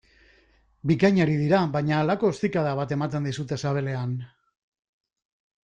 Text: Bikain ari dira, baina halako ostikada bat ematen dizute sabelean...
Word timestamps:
Bikain 0.91 1.19
ari 1.25 1.35
dira, 1.41 1.59
baina 1.75 1.99
halako 1.99 2.31
ostikada 2.35 2.73
bat 2.81 2.95
ematen 2.97 3.29
dizute 3.31 3.61
sabelean... 3.67 4.19